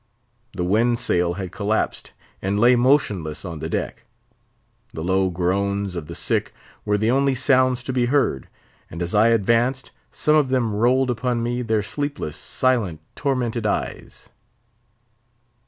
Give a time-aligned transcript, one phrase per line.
[0.53, 4.05] The wind sail had collapsed, and lay motionless on the deck.
[4.95, 8.49] The low groans of the sick were the only sounds to be heard;
[8.89, 14.29] and as I advanced, some of them rolled upon me their sleepless, silent, tormented eyes.